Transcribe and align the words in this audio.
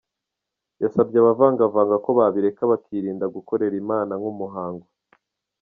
Yasabye 0.81 1.17
abavangavanga 1.19 1.95
ko 2.05 2.09
babireka 2.17 2.61
bakirinda 2.71 3.25
gukorera 3.35 3.75
Imana 3.83 4.11
nk'umuhango. 4.19 4.85